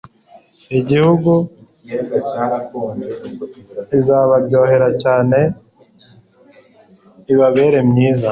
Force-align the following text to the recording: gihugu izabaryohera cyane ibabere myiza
gihugu 0.89 1.31
izabaryohera 3.99 4.89
cyane 5.03 5.39
ibabere 7.33 7.79
myiza 7.89 8.19